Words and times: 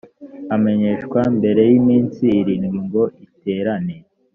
amenyeshwa 0.55 1.21
mbere 1.37 1.61
y’iminsi 1.71 2.23
irindwi 2.39 2.77
ngo 2.85 3.03
iterane 3.25 3.95